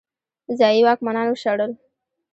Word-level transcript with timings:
ځايي 0.59 0.81
واکمنان 0.85 1.27
وشړل. 1.29 1.71